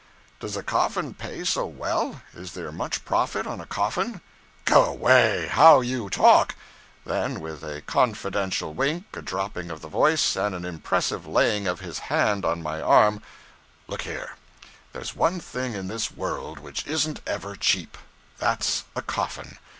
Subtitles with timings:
[0.39, 2.23] 'Does a coffin pay so well.
[2.33, 4.19] Is there much profit on a coffin?'
[4.65, 5.45] 'Go way!
[5.47, 6.55] How you talk!'
[7.05, 11.81] Then, with a confidential wink, a dropping of the voice, and an impressive laying of
[11.81, 13.21] his hand on my arm;
[13.87, 14.37] 'Look here;
[14.91, 17.95] there's one thing in this world which isn't ever cheap.
[18.39, 19.59] That's a coffin.